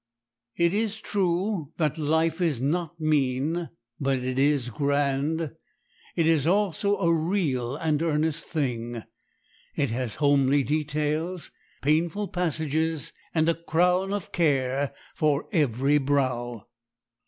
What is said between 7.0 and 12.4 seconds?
real and earnest thing. It has homely details, painful